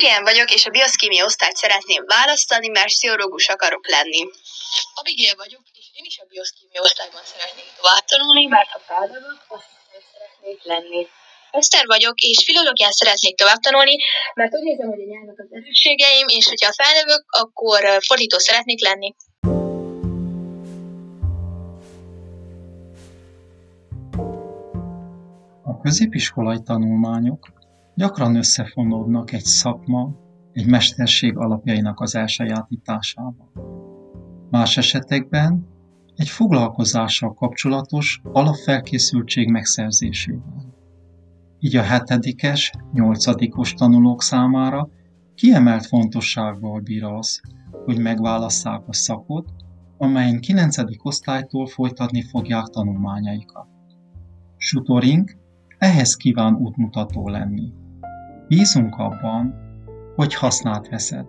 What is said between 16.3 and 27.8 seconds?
és hogyha felnövök, akkor fordító szeretnék lenni. A középiskolai tanulmányok